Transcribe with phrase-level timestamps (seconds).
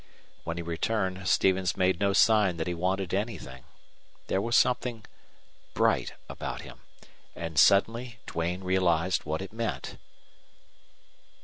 [0.45, 3.65] When he returned Stevens made no sign that he wanted anything.
[4.29, 5.05] There was something
[5.75, 6.81] bright about him,
[7.35, 9.97] and suddenly Duane realized what it meant.